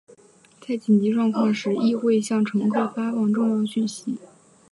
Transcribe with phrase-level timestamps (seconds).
[0.59, 4.17] 在紧急状况时亦会向乘客发放重要讯息。